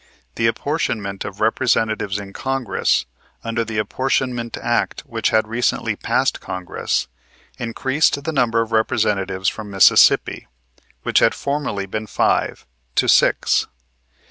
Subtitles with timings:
[0.33, 3.05] The apportionment of Representatives in Congress,
[3.43, 7.07] under the Apportionment Act which had recently passed Congress,
[7.59, 10.47] increased the number of Representatives from Mississippi,
[11.03, 13.67] which had formerly been five, to six.